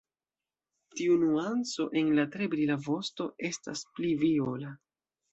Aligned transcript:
Tiu 0.99 1.17
nuanco 1.23 1.85
en 2.01 2.09
la 2.19 2.25
tre 2.35 2.47
brila 2.53 2.77
vosto 2.85 3.27
estas 3.51 3.83
pli 3.99 4.15
viola. 4.23 4.73